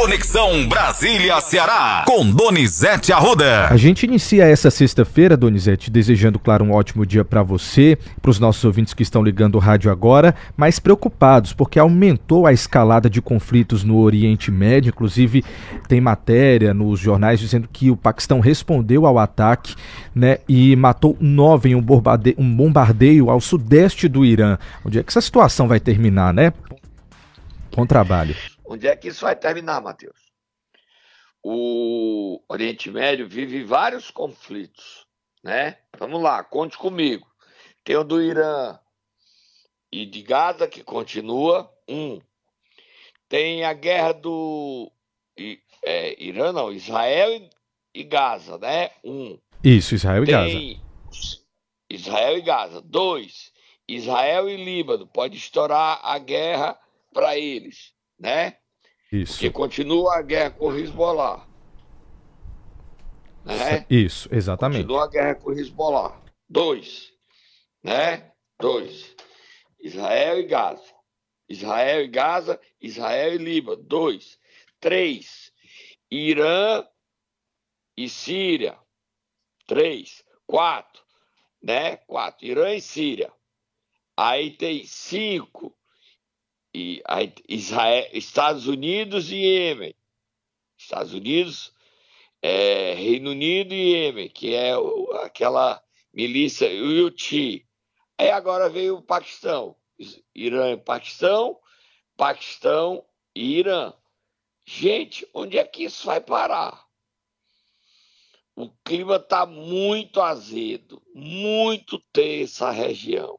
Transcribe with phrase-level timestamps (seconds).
[0.00, 3.66] Conexão Brasília-Ceará, com Donizete Arruda.
[3.66, 8.38] A gente inicia essa sexta-feira, Donizete, desejando, claro, um ótimo dia para você, para os
[8.38, 13.20] nossos ouvintes que estão ligando o rádio agora, mas preocupados porque aumentou a escalada de
[13.20, 14.90] conflitos no Oriente Médio.
[14.90, 15.44] Inclusive,
[15.88, 19.74] tem matéria nos jornais dizendo que o Paquistão respondeu ao ataque
[20.14, 24.58] né, e matou nove em um bombardeio, um bombardeio ao sudeste do Irã.
[24.84, 26.52] Onde é que essa situação vai terminar, né?
[27.74, 28.36] Bom trabalho.
[28.70, 30.30] Onde é que isso vai terminar, Matheus?
[31.42, 35.06] O Oriente Médio vive vários conflitos,
[35.42, 35.78] né?
[35.98, 37.26] Vamos lá, conte comigo.
[37.82, 38.78] Tem o do Irã
[39.90, 42.20] e de Gaza, que continua, um.
[43.26, 44.92] Tem a guerra do
[45.82, 47.48] é, Irã, não, Israel e,
[47.94, 48.90] e, Gaza, né?
[49.02, 49.38] Um.
[49.64, 51.38] Isso, Israel e Tem Gaza.
[51.88, 52.82] Israel e Gaza.
[52.82, 53.50] Dois.
[53.88, 55.06] Israel e Líbano.
[55.06, 56.78] Pode estourar a guerra
[57.14, 58.56] para eles né?
[59.12, 59.34] Isso.
[59.34, 61.46] Porque continua a guerra com o Hezbollah.
[63.44, 63.86] Né?
[63.88, 64.82] Isso, exatamente.
[64.82, 66.20] Continua a guerra com o Hezbollah.
[66.48, 67.12] Dois,
[67.82, 68.32] né?
[68.60, 69.14] Dois.
[69.80, 70.94] Israel e Gaza.
[71.48, 73.82] Israel e Gaza, Israel e Líbano.
[73.82, 74.38] Dois.
[74.80, 75.52] Três.
[76.10, 76.86] Irã
[77.96, 78.78] e Síria.
[79.66, 80.24] Três.
[80.46, 81.02] Quatro.
[81.62, 81.96] Né?
[81.96, 82.44] Quatro.
[82.44, 83.32] Irã e Síria.
[84.16, 85.77] Aí tem cinco
[86.74, 87.02] e
[87.48, 89.94] Israel, Estados Unidos e Iêmen.
[90.76, 91.72] Estados Unidos,
[92.40, 94.72] é, Reino Unido e Iêmen, que é
[95.22, 97.66] aquela milícia Houthi.
[98.16, 99.76] Aí agora veio o Paquistão,
[100.34, 101.58] Irã e Paquistão,
[102.16, 103.92] Paquistão e Irã.
[104.66, 106.86] Gente, onde é que isso vai parar?
[108.54, 113.38] O clima está muito azedo, muito tensa a região.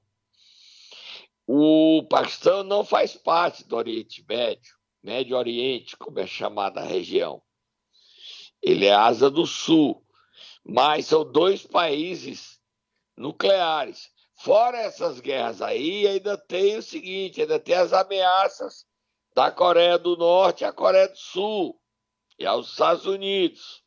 [1.52, 7.42] O Paquistão não faz parte do Oriente Médio, Médio Oriente, como é chamada a região.
[8.62, 10.06] Ele é asa do Sul,
[10.64, 12.62] mas são dois países
[13.18, 14.12] nucleares.
[14.36, 18.86] Fora essas guerras aí, ainda tem o seguinte: ainda tem as ameaças
[19.34, 21.82] da Coreia do Norte à Coreia do Sul
[22.38, 23.84] e aos Estados Unidos.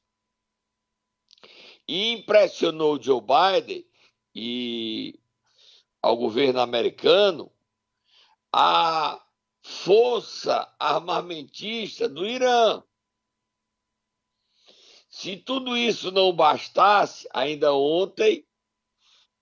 [1.86, 3.86] E impressionou Joe Biden
[4.34, 5.16] e
[6.02, 7.52] ao governo americano
[8.52, 9.20] a
[9.62, 12.82] força armamentista do Irã.
[15.08, 18.46] Se tudo isso não bastasse, ainda ontem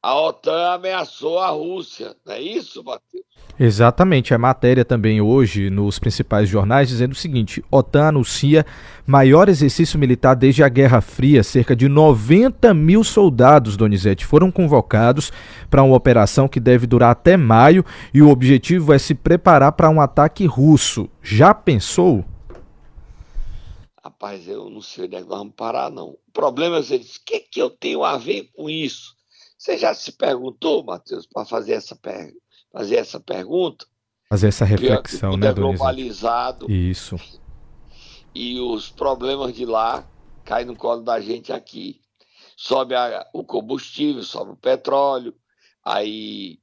[0.03, 3.25] a OTAN ameaçou a Rússia, não é isso, Matheus?
[3.59, 8.65] Exatamente, a matéria também hoje nos principais jornais dizendo o seguinte: OTAN anuncia
[9.07, 11.43] maior exercício militar desde a Guerra Fria.
[11.43, 15.31] Cerca de 90 mil soldados, Donizete, foram convocados
[15.69, 17.85] para uma operação que deve durar até maio
[18.15, 21.11] e o objetivo é se preparar para um ataque russo.
[21.23, 22.25] Já pensou?
[24.03, 26.09] Rapaz, eu não sei onde é que vamos parar, não.
[26.09, 29.20] O problema é você diz, o que, que eu tenho a ver com isso?
[29.61, 32.41] Você já se perguntou, Matheus, para fazer essa pergunta?
[32.73, 33.87] fazer essa pergunta.
[34.31, 36.71] Fazer essa reflexão, né, é globalizado.
[36.71, 37.17] Isso.
[38.35, 40.09] E os problemas de lá
[40.45, 42.01] caem no colo da gente aqui.
[42.57, 45.35] Sobe a, o combustível, sobe o petróleo,
[45.85, 46.59] aí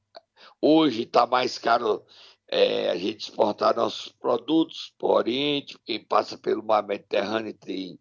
[0.59, 2.03] hoje está mais caro
[2.47, 7.99] é, a gente exportar nossos produtos para o Oriente, quem passa pelo mar Mediterrâneo tem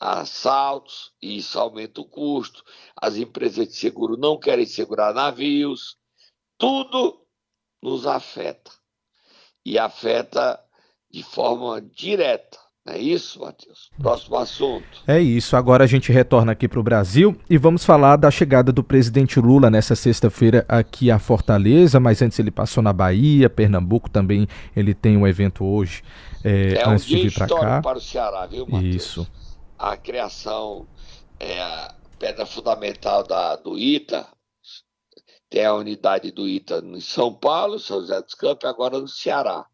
[0.00, 2.62] assaltos, e isso aumenta o custo.
[3.00, 5.96] As empresas de seguro não querem segurar navios,
[6.58, 7.20] tudo
[7.82, 8.70] nos afeta.
[9.64, 10.60] E afeta
[11.10, 12.58] de forma direta.
[12.86, 13.90] Não é isso, Matheus?
[13.98, 15.02] Próximo assunto.
[15.06, 15.56] É isso.
[15.56, 19.40] Agora a gente retorna aqui para o Brasil e vamos falar da chegada do presidente
[19.40, 24.46] Lula nessa sexta-feira aqui a Fortaleza, mas antes ele passou na Bahia, Pernambuco também.
[24.76, 26.02] Ele tem um evento hoje
[26.44, 27.80] é, é antes um de vir para cá.
[27.80, 28.94] para o Ceará, viu, Matheus?
[28.94, 29.26] Isso.
[29.78, 30.86] A criação
[31.40, 34.26] é a pedra fundamental da, do ITA,
[35.50, 39.66] tem a unidade do ITA em São Paulo, São José dos Campos, agora no Ceará.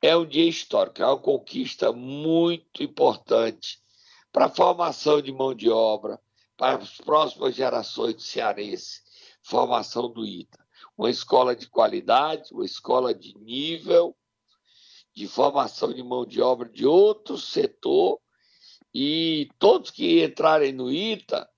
[0.00, 3.82] É um dia histórico, é uma conquista muito importante
[4.32, 6.20] para a formação de mão de obra,
[6.56, 9.02] para as próximas gerações de cearense,
[9.42, 10.58] formação do ITA.
[10.96, 14.16] Uma escola de qualidade, uma escola de nível,
[15.14, 18.20] de formação de mão de obra de outro setor,
[19.00, 21.48] e todos que entrarem no ITA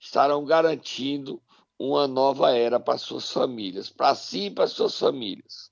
[0.00, 1.42] estarão garantindo
[1.78, 5.70] uma nova era para suas famílias, para si e para suas famílias.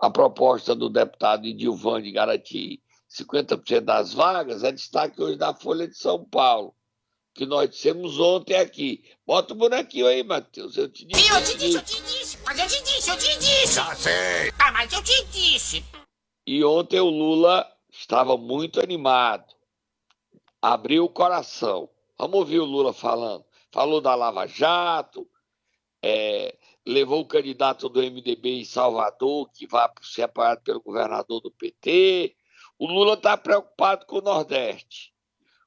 [0.00, 5.86] A proposta do deputado Edilvan de garantir 50% das vagas é destaque hoje da Folha
[5.86, 6.74] de São Paulo,
[7.32, 9.04] que nós dissemos ontem aqui.
[9.24, 10.76] Bota o bonequinho aí, Matheus.
[10.76, 11.32] Eu te disse.
[11.32, 12.38] Eu te disse, eu te disse.
[12.44, 13.74] Mas eu te disse, eu te disse.
[13.74, 14.52] Já sei.
[14.58, 15.84] Ah, mas eu te disse.
[16.44, 19.59] E ontem o Lula estava muito animado,
[20.60, 21.88] abriu o coração.
[22.18, 23.44] Vamos ouvir o Lula falando.
[23.72, 25.26] Falou da Lava Jato,
[26.02, 31.50] é, levou o candidato do MDB em Salvador, que vai ser apoiado pelo governador do
[31.50, 32.34] PT.
[32.78, 35.12] O Lula está preocupado com o Nordeste.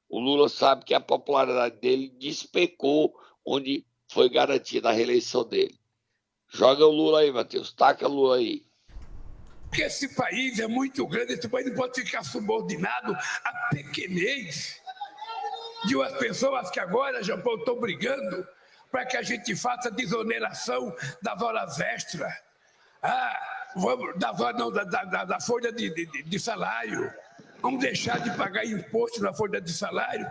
[0.08, 3.14] O Lula sabe que a popularidade dele despecou
[3.44, 5.78] onde foi garantida a reeleição dele.
[6.48, 7.72] Joga o Lula aí, Matheus.
[7.72, 8.64] Taca o Lula aí.
[9.68, 14.83] Porque esse país é muito grande, esse país não pode ficar subordinado à pequenez
[15.86, 18.46] de umas pessoas que agora, já estão brigando
[18.90, 22.32] para que a gente faça desoneração das horas extras.
[23.02, 23.40] Ah,
[23.74, 27.12] vamos, da, não, da, da, da folha de, de, de salário.
[27.60, 30.30] Vamos deixar de pagar imposto na folha de salário.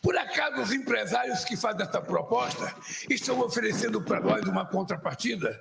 [0.00, 2.74] Por acaso os empresários que fazem essa proposta
[3.08, 5.58] estão oferecendo para nós uma contrapartida?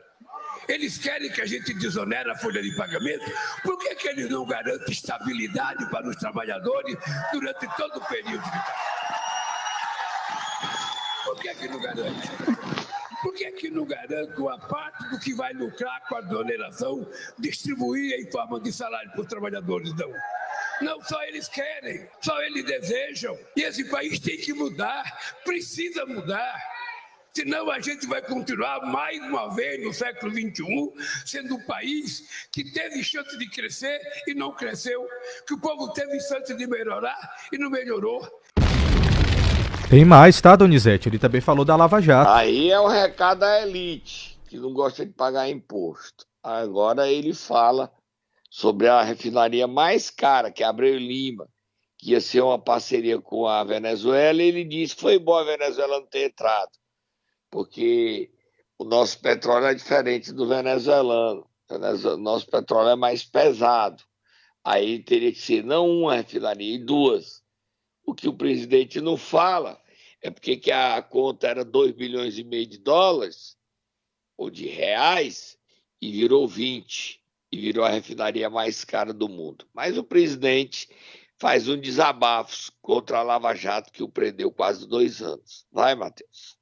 [0.68, 3.26] Eles querem que a gente desonere a folha de pagamento?
[3.64, 6.96] Por que, que eles não garantem estabilidade para os trabalhadores
[7.32, 8.93] durante todo o período de Por
[11.44, 12.30] que, que não garante?
[13.22, 17.08] Por que, que não garante uma parte do que vai lucrar com a desoneração
[17.38, 19.94] distribuir em forma de salário para os trabalhadores?
[19.94, 20.12] Não.
[20.82, 23.38] Não só eles querem, só eles desejam.
[23.56, 25.04] E esse país tem que mudar,
[25.44, 26.62] precisa mudar.
[27.34, 30.94] Senão a gente vai continuar mais uma vez no século XXI
[31.26, 35.06] sendo um país que teve chance de crescer e não cresceu,
[35.48, 37.18] que o povo teve chance de melhorar
[37.52, 38.22] e não melhorou.
[39.94, 41.08] Tem mais, tá, Donizete?
[41.08, 42.32] Ele também falou da Lava Jato.
[42.32, 46.26] Aí é o recado da elite, que não gosta de pagar imposto.
[46.42, 47.94] Agora ele fala
[48.50, 51.48] sobre a refinaria mais cara, que é Abreu Lima,
[52.00, 55.44] que ia ser uma parceria com a Venezuela, e ele disse que foi bom a
[55.44, 56.72] Venezuela não ter entrado
[57.52, 58.32] porque
[58.80, 61.48] o nosso petróleo é diferente do venezuelano.
[61.70, 64.02] O nosso petróleo é mais pesado.
[64.64, 67.44] Aí teria que ser não uma refinaria, e duas.
[68.04, 69.80] O que o presidente não fala
[70.24, 73.58] é porque que a conta era 2 bilhões e meio de dólares,
[74.38, 75.58] ou de reais,
[76.02, 77.22] e virou 20,
[77.52, 79.68] e virou a refinaria mais cara do mundo.
[79.74, 80.88] Mas o presidente
[81.38, 85.66] faz um desabafo contra a Lava Jato, que o prendeu quase dois anos.
[85.72, 86.58] Vai, Matheus.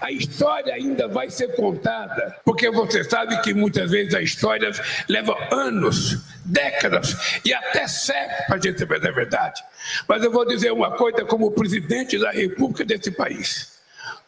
[0.00, 4.70] A história ainda vai ser contada, porque você sabe que muitas vezes a história
[5.08, 9.62] leva anos, décadas e até séculos para a gente saber a verdade.
[10.08, 13.78] Mas eu vou dizer uma coisa como presidente da República desse país.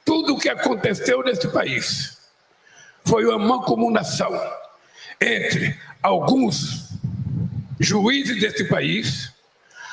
[0.05, 2.19] Tudo o que aconteceu nesse país
[3.05, 4.31] foi uma mancomunação
[5.21, 6.89] entre alguns
[7.81, 9.33] juízes desse país,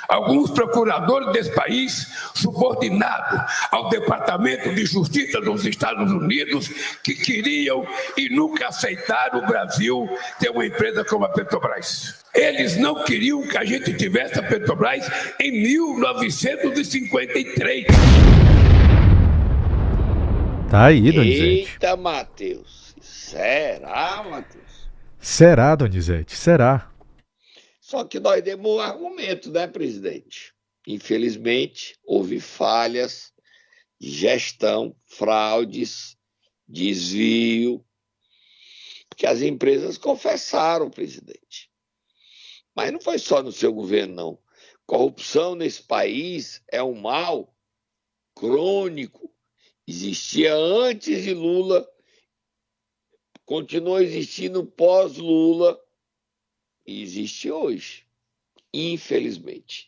[0.07, 3.41] alguns procuradores desse país, subordinados
[3.71, 6.69] ao Departamento de Justiça dos Estados Unidos,
[7.03, 7.85] que queriam
[8.17, 10.07] e nunca aceitaram o Brasil
[10.39, 12.23] ter uma empresa como a Petrobras.
[12.33, 15.09] Eles não queriam que a gente tivesse a Petrobras
[15.39, 17.85] em 1953.
[20.69, 21.71] Tá aí, Donizete.
[21.71, 22.95] Eita, Matheus.
[22.99, 24.89] Será, Matheus?
[25.19, 26.35] Será, Donizete?
[26.35, 26.89] Será?
[27.95, 30.53] Só que nós demos um argumento, né, presidente?
[30.85, 33.31] Infelizmente, houve falhas
[33.97, 36.17] de gestão, fraudes,
[36.67, 37.85] desvio,
[39.15, 41.71] que as empresas confessaram, presidente.
[42.75, 44.39] Mas não foi só no seu governo, não.
[44.85, 47.55] Corrupção nesse país é um mal
[48.35, 49.33] crônico.
[49.87, 51.89] Existia antes de Lula,
[53.45, 55.79] continua existindo pós-Lula
[56.85, 58.03] existe hoje,
[58.73, 59.87] infelizmente.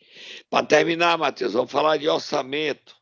[0.50, 2.96] Para terminar, Matheus, vamos falar de orçamento.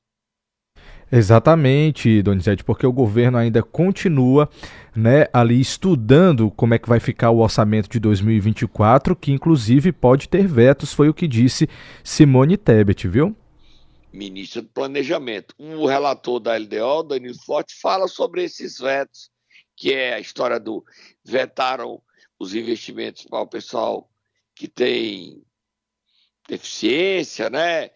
[1.10, 4.50] Exatamente, Donizete, porque o governo ainda continua
[4.94, 10.28] né, ali estudando como é que vai ficar o orçamento de 2024, que inclusive pode
[10.28, 11.68] ter vetos, foi o que disse
[12.02, 13.36] Simone Tebet, viu?
[14.12, 15.54] Ministra do Planejamento.
[15.58, 19.30] O relator da LDO, Danilo Forte, fala sobre esses vetos,
[19.76, 20.84] que é a história do
[21.24, 22.00] vetaram
[22.38, 24.08] os investimentos para o pessoal
[24.54, 25.42] que tem
[26.48, 27.90] deficiência, né?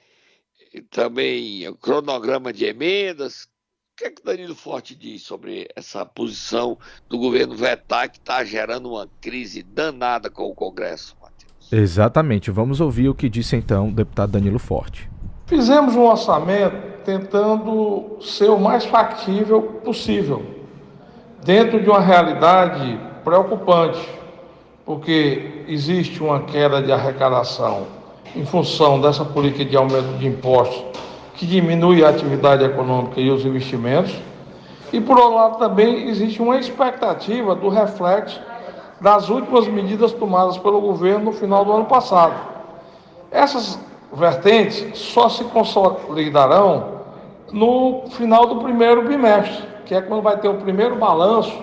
[0.73, 3.45] E também o cronograma de emendas.
[3.45, 6.79] O que é que o Danilo Forte diz sobre essa posição
[7.09, 11.73] do governo vetar que está gerando uma crise danada com o Congresso, Matheus?
[11.73, 12.51] Exatamente.
[12.51, 15.11] Vamos ouvir o que disse então o deputado Danilo Forte.
[15.47, 20.67] Fizemos um orçamento tentando ser o mais factível possível,
[21.45, 24.20] dentro de uma realidade preocupante
[24.91, 27.87] porque existe uma queda de arrecadação
[28.35, 30.83] em função dessa política de aumento de impostos
[31.37, 34.13] que diminui a atividade econômica e os investimentos.
[34.93, 38.41] E por outro lado também existe uma expectativa do reflexo
[39.01, 42.35] das últimas medidas tomadas pelo governo no final do ano passado,
[43.31, 43.79] Essas
[44.13, 46.99] vertentes só se consolidarão
[47.53, 51.57] no final do primeiro bimestre, que é quando vai ter o primeiro balanço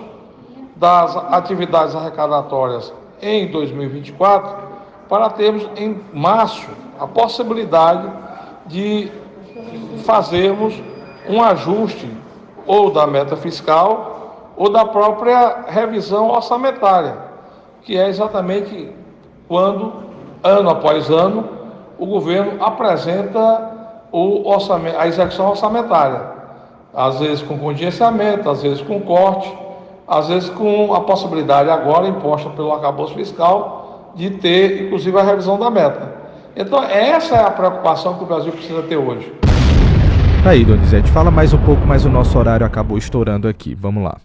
[0.76, 4.56] das atividades arrecadatórias em 2024,
[5.08, 8.10] para termos em março a possibilidade
[8.66, 9.10] de
[10.04, 10.74] fazermos
[11.28, 12.08] um ajuste
[12.66, 17.16] ou da meta fiscal ou da própria revisão orçamentária,
[17.82, 18.92] que é exatamente
[19.46, 19.92] quando,
[20.42, 21.48] ano após ano,
[21.98, 23.76] o governo apresenta
[24.12, 26.20] o orçamento, a execução orçamentária,
[26.94, 29.56] às vezes com contingenciamento, às vezes com corte,
[30.08, 35.58] às vezes com a possibilidade agora imposta pelo arcabouço fiscal de ter, inclusive, a revisão
[35.58, 36.16] da meta.
[36.56, 39.32] Então, essa é a preocupação que o Brasil precisa ter hoje.
[40.42, 43.74] Tá aí, Donizete, fala mais um pouco, mas o nosso horário acabou estourando aqui.
[43.74, 44.18] Vamos lá.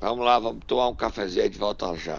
[0.00, 2.16] Vamos lá, vamos tomar um cafezinho de volta já.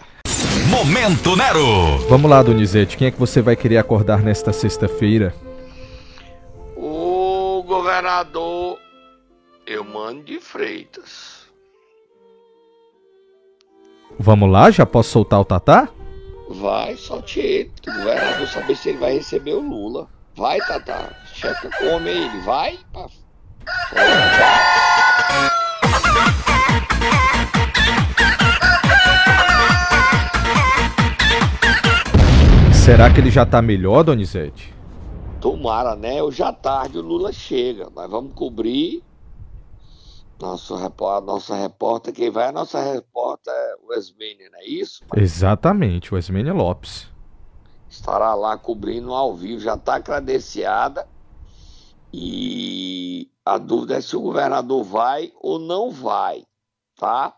[0.70, 1.98] Momento Nero!
[2.08, 5.34] Vamos lá, Donizete, quem é que você vai querer acordar nesta sexta-feira?
[6.76, 8.78] O governador
[9.66, 11.33] Eumano de Freitas.
[14.18, 15.88] Vamos lá, já posso soltar o Tatá?
[16.48, 17.72] Vai, solte ele.
[17.88, 20.08] O governador saber se ele vai receber o Lula.
[20.36, 21.10] Vai, Tatá.
[21.32, 22.24] Checa com o homem aí.
[22.24, 22.78] Ele vai.
[22.92, 23.06] Pá.
[32.72, 34.74] Será que ele já tá melhor, Donizete?
[35.40, 36.22] Tomara, né?
[36.22, 37.88] Hoje à tarde o Lula chega.
[37.94, 39.02] Nós vamos cobrir.
[40.40, 43.54] Nosso repórter, nossa repórter, quem vai é a nossa repórter
[43.88, 45.04] Wesmania, não é isso?
[45.16, 47.08] Exatamente, o Esmênia Lopes.
[47.88, 51.08] Estará lá cobrindo ao vivo, já está credenciada.
[52.12, 56.44] E a dúvida é se o governador vai ou não vai,
[56.96, 57.36] tá?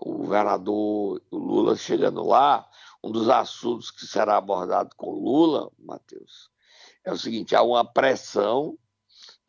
[0.00, 2.66] O governador o Lula chegando lá,
[3.02, 6.50] um dos assuntos que será abordado com Lula, Matheus,
[7.04, 8.76] é o seguinte: há uma pressão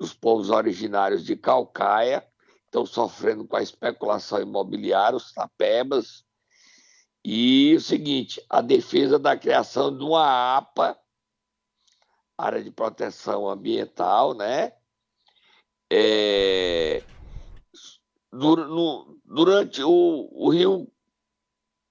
[0.03, 2.27] dos povos originários de Calcaia,
[2.65, 6.25] estão sofrendo com a especulação imobiliária, os tapebas,
[7.24, 11.00] e o seguinte: a defesa da criação de uma APA,
[12.38, 14.74] área de proteção ambiental, né?
[15.89, 17.01] É,
[19.24, 20.91] durante o, o rio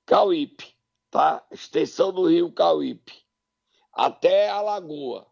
[0.04, 0.76] Cauípe,
[1.11, 1.42] tá?
[1.50, 3.23] Extensão do rio Cauípe
[3.90, 5.26] até a lagoa.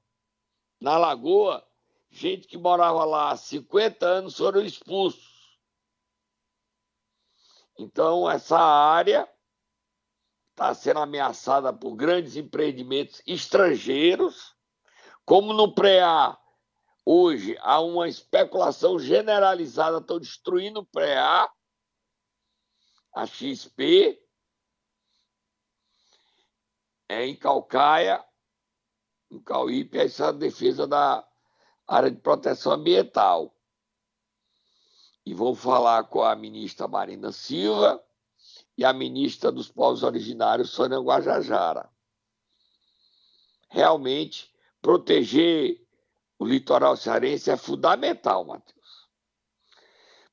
[0.81, 1.63] Na lagoa,
[2.11, 5.59] gente que morava lá há 50 anos foram expulsos.
[7.79, 9.29] Então, essa área
[10.50, 14.55] está sendo ameaçada por grandes empreendimentos estrangeiros,
[15.25, 16.38] como no pré-A.
[17.07, 21.50] Hoje há uma especulação generalizada, estão destruindo o pré-A,
[23.14, 24.23] a XP,
[27.09, 28.25] é em Calcaia,
[29.31, 31.26] em Cauípe, essa defesa da
[31.91, 33.53] área de proteção ambiental.
[35.27, 38.03] E vou falar com a ministra Marina Silva
[38.79, 41.91] e a ministra dos Povos Originários, Sônia Guajajara.
[43.69, 45.85] Realmente, proteger
[46.39, 49.09] o litoral cearense é fundamental, Matheus.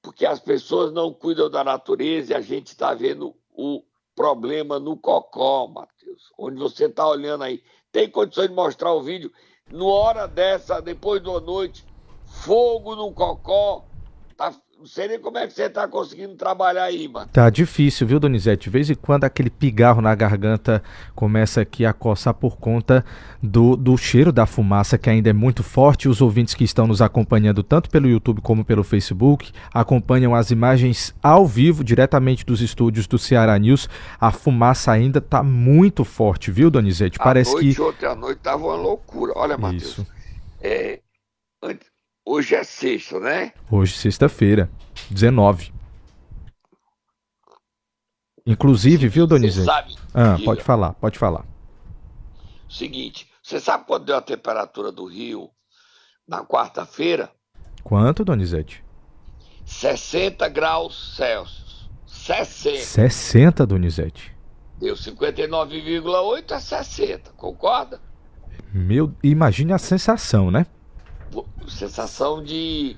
[0.01, 3.83] Porque as pessoas não cuidam da natureza e a gente está vendo o
[4.15, 6.31] problema no Cocó, Matheus.
[6.37, 7.63] Onde você está olhando aí.
[7.91, 9.33] Tem condições de mostrar o vídeo.
[9.69, 11.85] Numa hora dessa, depois da noite,
[12.25, 13.85] fogo no Cocó.
[14.35, 17.27] Tá, não sei nem como é que você está conseguindo trabalhar aí, mano.
[17.33, 18.65] Tá difícil, viu, Donizete?
[18.65, 20.83] De vez em quando aquele pigarro na garganta
[21.15, 23.03] começa aqui a coçar por conta
[23.41, 26.07] do, do cheiro da fumaça, que ainda é muito forte.
[26.07, 31.13] Os ouvintes que estão nos acompanhando, tanto pelo YouTube como pelo Facebook, acompanham as imagens
[31.23, 33.89] ao vivo, diretamente dos estúdios do Ceará News.
[34.19, 37.17] A fumaça ainda tá muito forte, viu, Donizete?
[37.17, 37.81] Parece a noite, que.
[37.81, 39.33] ontem à noite tava uma loucura.
[39.35, 39.83] Olha, Matheus.
[39.83, 40.07] Isso.
[40.61, 40.99] É,
[41.63, 41.85] ante-
[42.27, 43.53] hoje é sexta, né?
[43.71, 44.69] Hoje, sexta-feira,
[45.09, 45.73] 19.
[48.45, 49.65] Inclusive, viu, Donizete?
[49.65, 49.95] sabe?
[50.13, 50.45] Ah, Diga.
[50.45, 51.45] pode falar, pode falar.
[52.69, 55.49] Seguinte, você sabe quanto deu a temperatura do Rio
[56.27, 57.31] na quarta-feira?
[57.83, 58.83] Quanto, Donizete?
[59.65, 61.89] 60 graus Celsius.
[62.05, 62.77] 60.
[62.79, 64.35] 60, Donizete.
[64.79, 67.99] Deu 59,8 a 60, concorda?
[68.73, 70.65] Meu, imagine a sensação, né?
[71.67, 72.97] Sensação de.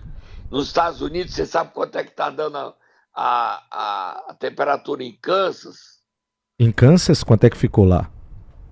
[0.50, 2.76] Nos Estados Unidos, você sabe quanto é que tá dando a,
[3.14, 6.00] a, a- a temperatura em Kansas?
[6.60, 8.12] Em Kansas, quanto é que ficou lá?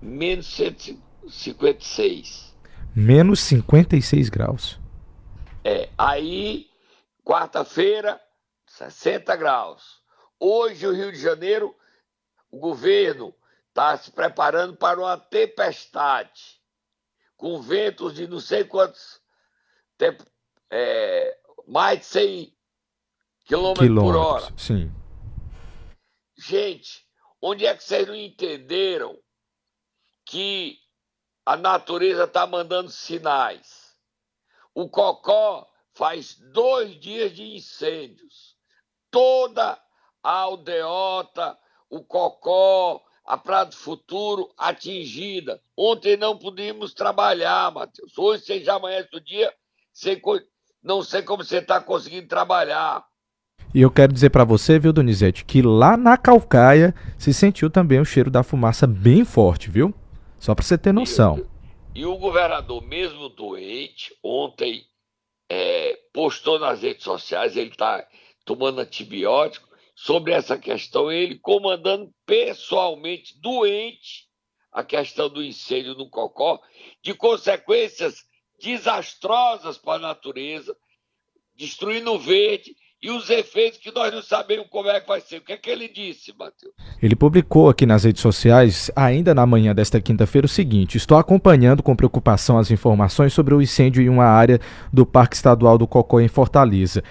[0.02, 2.54] Menos 156.
[2.94, 4.78] Menos 56 graus.
[5.64, 6.68] É, aí,
[7.24, 8.20] quarta-feira,
[8.66, 10.02] 60 graus.
[10.40, 11.74] Hoje, o Rio de Janeiro,
[12.50, 13.32] o governo
[13.68, 16.58] está se preparando para uma tempestade.
[17.36, 19.17] com ventos de não sei quantos
[19.98, 20.24] tempo,
[20.70, 21.36] é,
[21.66, 22.56] mais de 100
[23.44, 24.48] quilômetros por hora.
[24.56, 24.90] Sim.
[26.38, 27.04] Gente,
[27.42, 29.18] onde é que vocês não entenderam
[30.24, 30.78] que
[31.44, 33.96] a natureza está mandando sinais?
[34.72, 38.56] O Cocó faz dois dias de incêndios.
[39.10, 39.82] Toda
[40.22, 41.58] a aldeota,
[41.90, 45.60] o Cocó, a Praia do Futuro atingida.
[45.76, 48.16] Ontem não pudimos trabalhar, Matheus.
[48.16, 49.52] Hoje você já amanhece o dia,
[49.98, 50.20] você,
[50.82, 53.04] não sei como você está conseguindo trabalhar.
[53.74, 58.00] E eu quero dizer para você, viu, Donizete, que lá na Calcaia se sentiu também
[58.00, 59.92] o cheiro da fumaça bem forte, viu?
[60.38, 61.44] Só para você ter noção.
[61.94, 64.84] E, e, o governador, mesmo doente, ontem
[65.50, 68.06] é, postou nas redes sociais, ele está
[68.44, 74.28] tomando antibiótico, sobre essa questão, ele comandando pessoalmente, doente,
[74.70, 76.60] a questão do incêndio no Cocó,
[77.02, 78.27] de consequências
[78.60, 80.76] desastrosas para a natureza,
[81.56, 85.38] destruindo o verde e os efeitos que nós não sabemos como é que vai ser.
[85.38, 86.74] O que é que ele disse, Matheus?
[87.00, 91.82] Ele publicou aqui nas redes sociais, ainda na manhã desta quinta-feira, o seguinte: Estou acompanhando
[91.82, 94.60] com preocupação as informações sobre o incêndio em uma área
[94.92, 97.02] do Parque Estadual do Cocó em Fortaleza.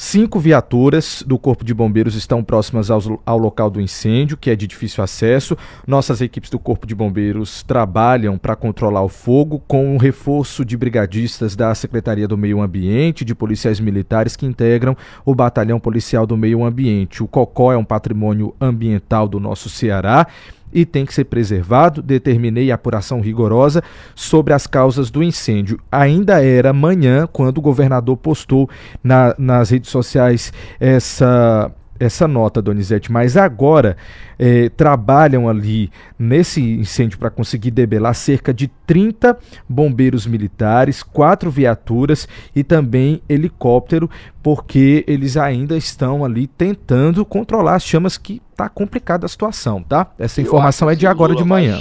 [0.00, 4.54] Cinco viaturas do Corpo de Bombeiros estão próximas ao, ao, local do incêndio, que é
[4.54, 5.58] de difícil acesso.
[5.84, 10.76] Nossas equipes do Corpo de Bombeiros trabalham para controlar o fogo, com um reforço de
[10.76, 16.36] brigadistas da Secretaria do Meio Ambiente, de policiais militares que integram o Batalhão Policial do
[16.36, 17.20] Meio Ambiente.
[17.20, 20.28] O COCó é um patrimônio ambiental do nosso Ceará
[20.72, 22.02] e tem que ser preservado.
[22.02, 23.82] Determinei apuração rigorosa
[24.14, 25.78] sobre as causas do incêndio.
[25.90, 28.68] Ainda era manhã quando o governador postou
[29.02, 33.96] na, nas redes sociais essa essa nota, Donizete, mas agora
[34.38, 39.38] é, trabalham ali nesse incêndio para conseguir debelar cerca de 30
[39.68, 44.08] bombeiros militares, quatro viaturas e também helicóptero,
[44.42, 50.12] porque eles ainda estão ali tentando controlar as chamas que tá complicada a situação, tá?
[50.18, 51.80] Essa informação é de agora de manhã.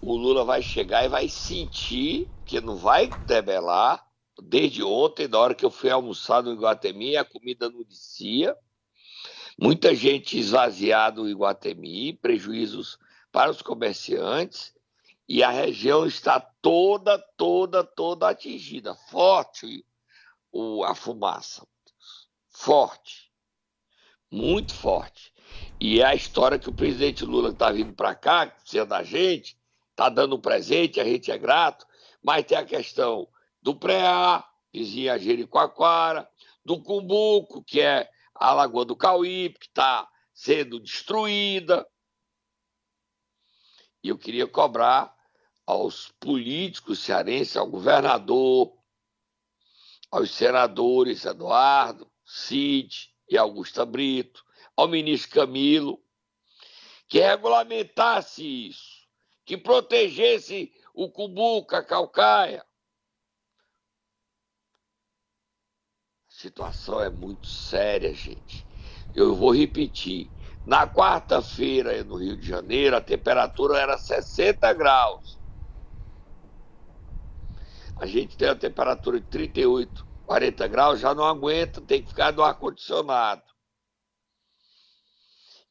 [0.00, 4.04] O Lula vai chegar e vai sentir que não vai debelar.
[4.42, 8.54] Desde ontem, na hora que eu fui almoçar no Iguatemi, a comida não descia
[9.58, 12.98] Muita gente esvaziada no Iguatemi, prejuízos
[13.30, 14.74] para os comerciantes,
[15.28, 18.94] e a região está toda, toda, toda atingida.
[18.94, 19.84] Forte
[20.52, 21.66] o, a fumaça.
[22.50, 23.32] Forte.
[24.30, 25.32] Muito forte.
[25.80, 29.56] E é a história que o presidente Lula está vindo para cá, sendo da gente,
[29.90, 31.86] está dando um presente, a gente é grato,
[32.22, 33.28] mas tem a questão
[33.62, 36.28] do Preá, vizinha Jericoacoara,
[36.64, 41.86] do Cumbuco, que é a Lagoa do Cauípe, que está sendo destruída.
[44.02, 45.14] E eu queria cobrar
[45.66, 48.76] aos políticos cearenses, ao governador,
[50.10, 54.44] aos senadores Eduardo, Cid e Augusta Brito,
[54.76, 56.02] ao ministro Camilo,
[57.08, 59.06] que regulamentasse isso,
[59.44, 62.64] que protegesse o Cumbuca, a Calcaia,
[66.44, 68.66] situação é muito séria, gente.
[69.14, 70.30] Eu vou repetir.
[70.66, 75.38] Na quarta-feira, no Rio de Janeiro, a temperatura era 60 graus.
[77.96, 82.32] A gente tem a temperatura de 38, 40 graus, já não aguenta, tem que ficar
[82.32, 83.42] no ar-condicionado.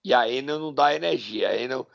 [0.04, 1.50] E a Enel não dá energia.
[1.50, 1.88] A Enel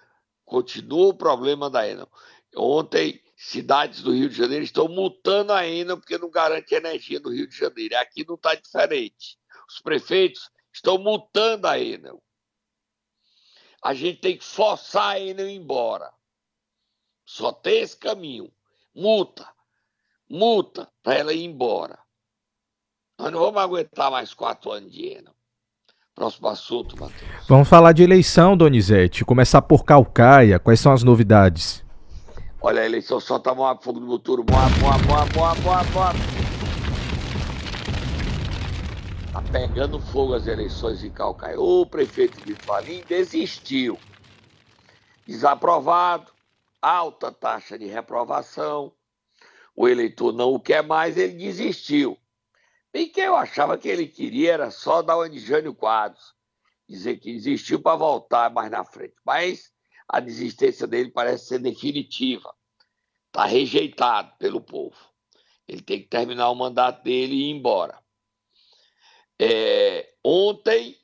[0.45, 2.09] continua o problema da Enel.
[2.57, 7.31] Ontem cidades do Rio de Janeiro estão multando a Enel porque não garante energia no
[7.31, 7.97] Rio de Janeiro.
[7.97, 9.39] Aqui não está diferente.
[9.69, 12.21] Os prefeitos estão multando a Enel.
[13.81, 16.11] A gente tem que forçar a Enel embora.
[17.25, 18.51] Só tem esse caminho.
[18.93, 19.49] Multa.
[20.29, 21.97] Multa para ela ir embora.
[23.17, 25.35] Nós não vamos aguentar mais quatro anos de Enel.
[26.13, 27.47] Próximo assunto, Matheus.
[27.47, 29.25] Vamos falar de eleição, Donizete.
[29.25, 30.59] Começar por Calcaia.
[30.59, 31.87] Quais são as novidades?
[32.61, 36.19] Olha a eleição, solta Moab, fogo no motor, Moab, Moab, Moab, Moab, Moab, Moab.
[39.33, 41.61] Tá pegando fogo as eleições em Calcaia.
[41.61, 43.97] O prefeito de Falim desistiu.
[45.25, 46.33] Desaprovado,
[46.83, 48.93] alta taxa de reprovação.
[49.77, 52.19] O eleitor não o quer mais, ele desistiu.
[52.93, 56.35] Bem que eu achava que ele queria era só dar uma de Jânio Quadros.
[56.89, 59.15] Dizer que desistiu para voltar mais na frente.
[59.25, 59.71] Mas
[60.09, 62.55] a desistência dele parece ser definitiva.
[63.27, 64.97] Está rejeitado pelo povo.
[65.67, 68.03] Ele tem que terminar o mandato dele e ir embora.
[69.39, 70.99] É, ontem,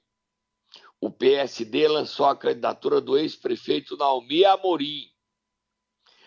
[1.01, 5.07] o PSD lançou a candidatura do ex-prefeito Naomi Amorim.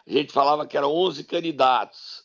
[0.08, 2.24] a gente falava que eram 11 candidatos.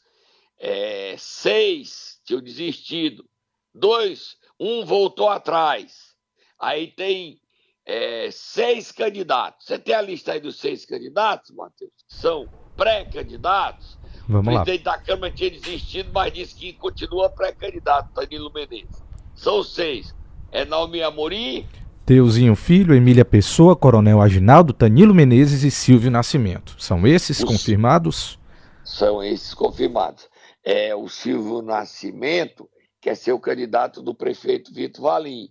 [0.58, 3.28] É, seis tinham desistido.
[3.74, 6.14] Dois, um voltou atrás.
[6.58, 7.41] Aí tem
[7.86, 9.66] é, seis candidatos.
[9.66, 11.90] Você tem a lista aí dos seis candidatos, Matheus?
[12.08, 13.98] São pré-candidatos.
[14.28, 14.62] Vamos o lá.
[14.62, 19.02] presidente da Câmara tinha desistido, mas disse que continua pré-candidato, Danilo Menezes.
[19.34, 20.14] São seis.
[20.50, 21.66] É Naomi Amorim,
[22.04, 26.74] Teuzinho Filho, Emília Pessoa, Coronel Aginaldo, Tanilo Menezes e Silvio Nascimento.
[26.78, 28.38] São esses Os- confirmados?
[28.84, 30.28] são esses confirmados.
[30.64, 32.68] É o Silvio Nascimento
[33.00, 35.48] quer ser o candidato do prefeito Vitor Valim.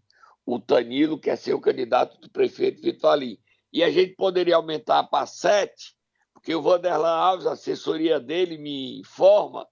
[0.54, 3.38] O Tanilo quer ser o candidato do prefeito Vitor Valim.
[3.72, 5.96] E a gente poderia aumentar para sete,
[6.34, 9.66] porque o Vanderlan Alves, a assessoria dele, me informa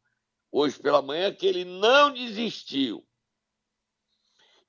[0.49, 3.05] hoje pela manhã que ele não desistiu.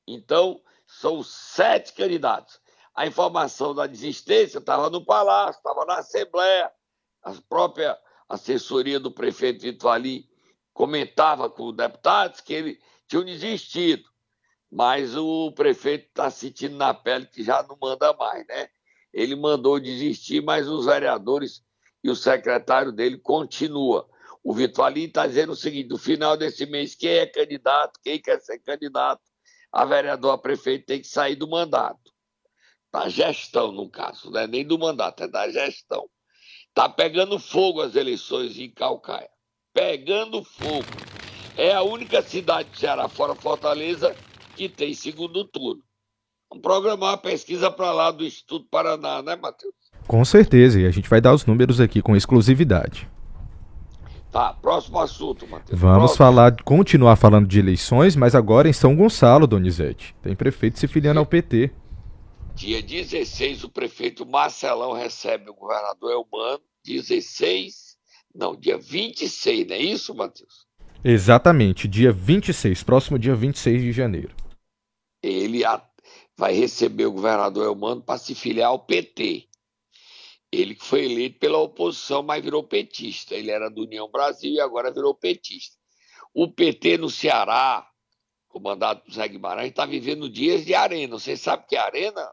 [0.05, 2.61] Então, são sete candidatos.
[2.93, 6.73] A informação da desistência estava no Palácio, estava na Assembleia,
[7.23, 7.97] a própria
[8.29, 10.29] assessoria do prefeito Vitor Ali
[10.73, 14.10] comentava com os deputados que ele tinham desistido,
[14.71, 18.69] mas o prefeito está sentindo na pele que já não manda mais, né?
[19.13, 21.63] Ele mandou desistir, mas os vereadores
[22.05, 24.09] e o secretário dele continua.
[24.43, 28.41] O Vitor está dizendo o seguinte: no final desse mês, quem é candidato, quem quer
[28.41, 29.21] ser candidato,
[29.73, 31.99] a vereador a prefeito tem que sair do mandato.
[32.93, 36.09] Da gestão, no caso, não é nem do mandato, é da gestão.
[36.69, 39.31] Está pegando fogo as eleições em Calcaia.
[39.73, 40.87] Pegando fogo.
[41.57, 44.17] É a única cidade do Ceará, fora Fortaleza,
[44.61, 45.83] que tem segundo turno.
[46.51, 49.73] Vamos programar uma pesquisa para lá do Instituto Paraná, né, Matheus?
[50.07, 53.09] Com certeza, e a gente vai dar os números aqui com exclusividade.
[54.31, 55.81] Tá, próximo assunto, Matheus.
[55.81, 56.19] Vamos Próximo.
[56.19, 60.15] falar, continuar falando de eleições, mas agora em São Gonçalo, Donizete.
[60.23, 61.71] Tem prefeito se filiando ao PT.
[62.55, 66.61] Dia 16, o prefeito Marcelão recebe o governador Elmano.
[66.85, 67.97] 16,
[68.35, 70.67] não, dia 26, não é isso, Matheus?
[71.03, 74.35] Exatamente, dia 26, próximo dia 26 de janeiro.
[75.23, 75.85] Ele a-
[76.37, 79.47] vai receber o governador Elmano para se filiar ao PT.
[80.53, 83.35] Ele que foi eleito pela oposição, mas virou petista.
[83.35, 85.77] Ele era do União Brasil e agora virou petista.
[86.35, 87.87] O PT no Ceará,
[88.49, 91.19] comandado por Zé Guimarães, está vivendo dias de arena.
[91.19, 92.33] Você sabe o que é arena,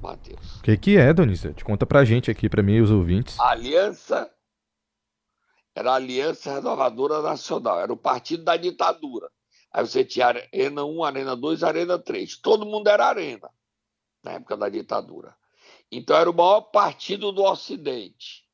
[0.00, 0.56] Matheus?
[0.58, 1.64] O que, que é, Donizete?
[1.64, 3.38] Conta pra gente aqui, pra mim e os ouvintes.
[3.40, 4.30] Aliança
[5.74, 9.28] era a Aliança Renovadora Nacional, era o partido da ditadura.
[9.72, 12.36] Aí você tinha Arena 1, Arena 2, Arena 3.
[12.38, 13.50] Todo mundo era Arena
[14.22, 15.36] na época da ditadura.
[15.90, 18.46] Então era o maior partido do Ocidente.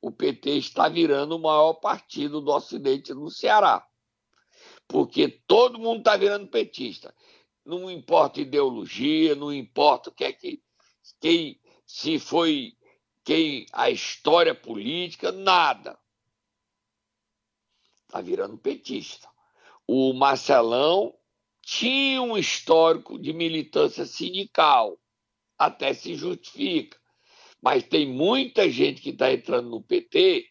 [0.00, 3.86] O PT está virando o maior partido do Ocidente no Ceará.
[4.88, 7.14] Porque todo mundo está virando petista.
[7.64, 10.62] Não importa ideologia, não importa o que é que
[11.20, 12.76] quem se foi
[13.22, 15.98] quem a história política, nada.
[18.06, 19.29] Está virando petista.
[19.92, 21.12] O Marcelão
[21.62, 24.96] tinha um histórico de militância sindical,
[25.58, 26.96] até se justifica.
[27.60, 30.46] Mas tem muita gente que está entrando no PT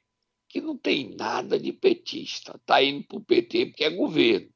[0.50, 2.58] que não tem nada de petista.
[2.58, 4.50] Está indo para o PT porque é governo.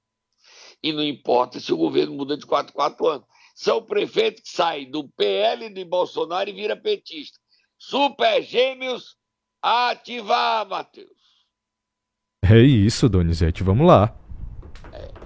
[0.84, 3.28] E não importa se o governo muda de 4 4 anos.
[3.56, 7.40] São prefeitos que saem do PL de Bolsonaro e vira petista.
[7.78, 9.16] Super Gêmeos,
[9.62, 11.08] ativar, Matheus.
[12.44, 14.20] É isso, Donizete, vamos lá.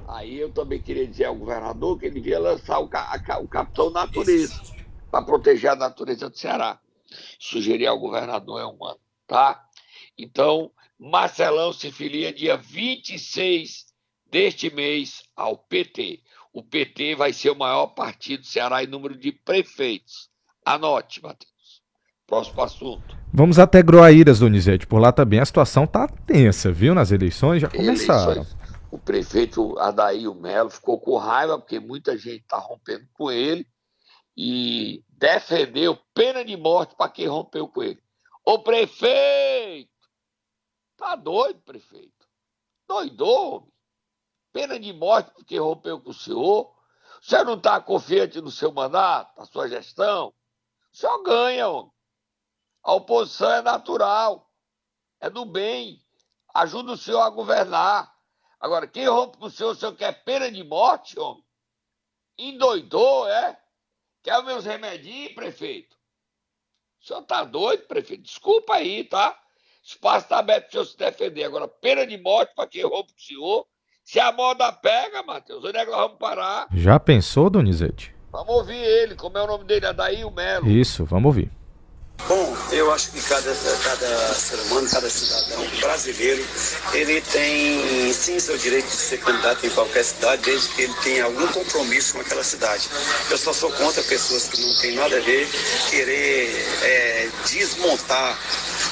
[0.07, 3.47] Aí eu também queria dizer ao governador que ele devia lançar o, ca- a o
[3.47, 4.61] Capitão Natureza
[5.11, 6.79] para proteger a natureza do Ceará.
[7.39, 9.63] Sugerir ao governador é humano, tá?
[10.17, 13.85] Então, Marcelão se filia dia 26
[14.29, 16.19] deste mês ao PT.
[16.53, 20.29] O PT vai ser o maior partido do Ceará em número de prefeitos.
[20.65, 21.81] Anote, Matheus.
[22.25, 23.17] Próximo assunto.
[23.31, 24.85] Vamos até Groaíras, Donizete.
[24.87, 26.93] Por lá também a situação tá tensa, viu?
[26.93, 28.31] Nas eleições já começaram.
[28.33, 28.57] eleições.
[28.89, 33.67] O prefeito Adair Melo ficou com raiva porque muita gente está rompendo com ele
[34.35, 38.01] e defendeu pena de morte para quem rompeu com ele.
[38.45, 39.91] Ô prefeito!
[40.95, 42.27] Tá doido, prefeito?
[42.87, 43.73] Doidou, homem.
[44.53, 46.73] Pena de morte porque rompeu com o senhor.
[47.21, 50.29] O senhor não está confiante no seu mandato, na sua gestão?
[50.29, 51.91] O senhor ganha, homem.
[52.83, 54.49] A oposição é natural,
[55.19, 56.01] é do bem.
[56.53, 58.16] Ajuda o senhor a governar.
[58.59, 61.43] Agora, quem rompe com o senhor, o senhor quer pena de morte, homem?
[62.37, 63.57] Endoidou, é?
[64.23, 65.95] Quer os meus remedinhos, prefeito?
[67.01, 68.23] O senhor tá doido, prefeito?
[68.23, 69.31] Desculpa aí, tá?
[69.31, 71.43] O espaço está aberto para o senhor se defender.
[71.43, 73.67] Agora, pena de morte para quem rompe com o senhor.
[74.03, 76.67] Se a moda pega, Matheus, onde é que nós vamos parar?
[76.73, 78.15] Já pensou, Donizete?
[78.31, 79.15] Vamos ouvir ele.
[79.15, 79.85] Como é o nome dele?
[79.85, 80.69] Adair Melo.
[80.69, 81.51] Isso, vamos ouvir.
[82.25, 86.45] Bom, eu acho que cada, cada ser humano, cada cidadão brasileiro,
[86.93, 91.23] ele tem sim seu direito de ser candidato em qualquer cidade, desde que ele tenha
[91.23, 92.89] algum compromisso com aquela cidade.
[93.29, 95.47] Eu só sou contra pessoas que não têm nada a ver
[95.89, 98.37] querer é, desmontar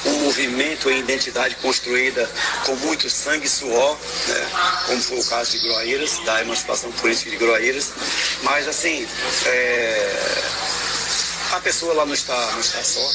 [0.06, 2.30] um movimento e identidade construída
[2.64, 4.50] com muito sangue e suor, né?
[4.86, 7.92] como foi o caso de Groaíras, da emancipação política de Groaíras.
[8.42, 9.06] Mas, assim,
[9.44, 10.65] é
[11.56, 13.10] a pessoa lá não está, não está só.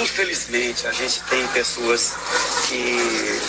[0.00, 2.12] Infelizmente, a gente tem pessoas
[2.68, 3.40] que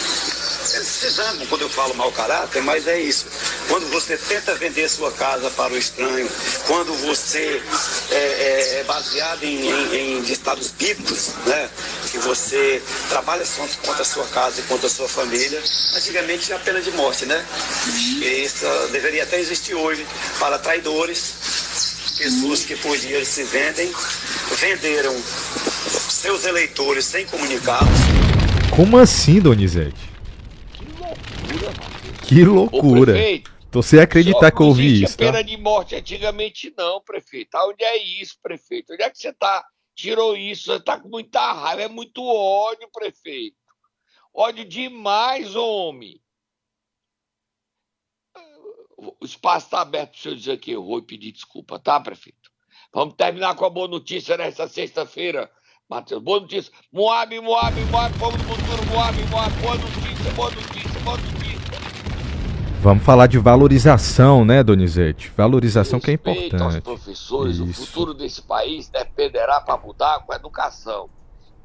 [0.83, 3.25] se zangam quando eu falo mau caráter, mas é isso.
[3.67, 6.29] Quando você tenta vender sua casa para o estranho,
[6.67, 7.61] quando você
[8.11, 11.69] é, é, é baseado em, em, em ditados bíblicos, né?
[12.11, 13.43] que você trabalha
[13.85, 15.61] contra a sua casa e contra a sua família,
[15.95, 17.45] antigamente tinha a pena de morte, né?
[18.21, 20.05] E isso deveria até existir hoje
[20.37, 21.33] para traidores,
[22.21, 23.91] pessoas que por dinheiro se vendem,
[24.59, 27.89] venderam seus eleitores sem comunicá-los.
[28.75, 30.11] Como assim, Donizete?
[32.27, 33.13] Que loucura.
[33.13, 35.17] prefeito, Tô sem acreditar que eu ouvi isso.
[35.19, 35.33] Não tá?
[35.33, 37.57] pena de morte antigamente não, prefeito.
[37.57, 38.93] Onde é isso, prefeito?
[38.93, 39.65] Onde é que você tá?
[39.95, 43.57] Tirou isso, você tá com muita raiva, é muito ódio, prefeito.
[44.33, 46.21] Ódio demais, homem.
[49.01, 52.51] O espaço está aberto para o senhor dizer que errou e pedir desculpa, tá, prefeito?
[52.93, 55.49] Vamos terminar com a boa notícia nessa sexta-feira,
[55.89, 56.21] Matheus.
[56.21, 56.71] Boa notícia.
[56.93, 59.51] Moab, Moab, Moab, vamos no futuro, Moab, Moab.
[59.59, 61.41] Boa notícia, boa notícia, boa notícia.
[62.79, 65.31] Vamos falar de valorização, né, Donizete?
[65.35, 66.61] Valorização que é importante.
[66.61, 67.63] aos professores, Isso.
[67.63, 71.09] o futuro desse país dependerá para mudar com a educação.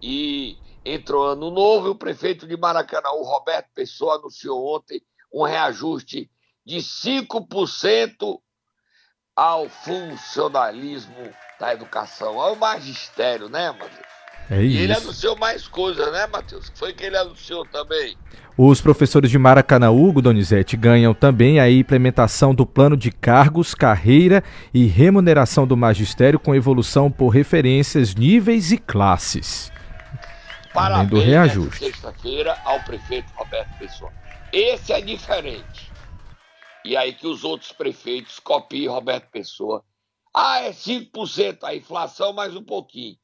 [0.01, 5.43] E entrou ano novo e o prefeito de Maracanã, o Roberto Pessoa, anunciou ontem um
[5.43, 6.31] reajuste
[6.67, 8.39] de 5%
[9.37, 14.07] ao funcionalismo da educação, ao magistério, né, Matheus?
[14.51, 14.77] É isso.
[14.77, 16.71] E ele anunciou mais coisas, né, Matheus?
[16.75, 18.17] Foi que ele anunciou também.
[18.57, 24.87] Os professores de Maracanaú, Donizete, ganham também a implementação do plano de cargos, carreira e
[24.87, 29.71] remuneração do magistério com evolução por referências, níveis e classes.
[30.73, 31.85] Parabéns do reajuste.
[31.85, 34.13] sexta-feira ao prefeito Roberto Pessoa.
[34.53, 35.96] Esse é diferente.
[36.87, 39.85] E aí que os outros prefeitos copiem Roberto Pessoa.
[40.35, 43.17] Ah, é 5% a inflação mais um pouquinho.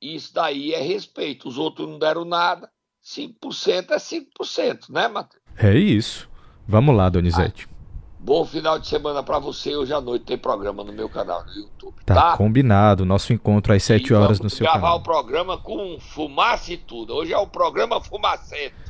[0.00, 1.48] Isso daí é respeito.
[1.48, 2.70] Os outros não deram nada
[3.04, 5.42] 5% é 5%, né, Matheus?
[5.56, 6.28] É isso.
[6.66, 7.66] Vamos lá, Donizete.
[7.70, 7.74] Ah,
[8.20, 9.74] bom final de semana para você.
[9.74, 11.94] Hoje à noite tem programa no meu canal no YouTube.
[12.04, 12.36] Tá, tá?
[12.36, 13.06] combinado.
[13.06, 14.80] Nosso encontro às 7 horas no seu canal.
[14.80, 17.14] gravar o programa com fumaça e tudo.
[17.14, 18.87] Hoje é o programa Fumacento.